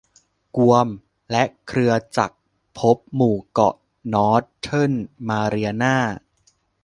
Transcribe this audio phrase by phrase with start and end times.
[0.57, 0.87] กวม
[1.31, 2.37] และเครือจักร
[2.77, 3.75] ภพหมู่เกาะ
[4.13, 4.93] นอร์ธเทิร์น
[5.29, 5.97] มาเรียนา